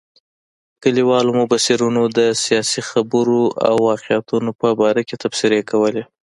[0.81, 6.03] کلیوالو مبصرینو د سیاسي خبرو او واقعاتو په باره کې تبصرې کولې.